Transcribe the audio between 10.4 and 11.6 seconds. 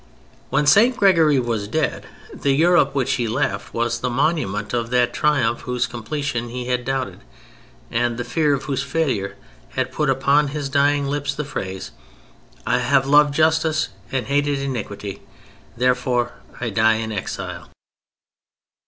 his dying lips the